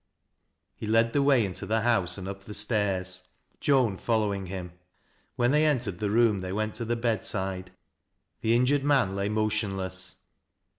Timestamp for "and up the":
2.17-2.55